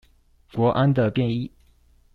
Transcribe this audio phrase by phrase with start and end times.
[0.55, 1.51] 國安的便衣